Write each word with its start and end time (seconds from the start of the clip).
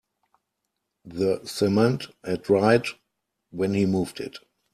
The 1.05 1.45
cement 1.45 2.07
had 2.23 2.41
dried 2.41 2.87
when 3.51 3.75
he 3.75 3.85
moved 3.85 4.19
it. 4.19 4.37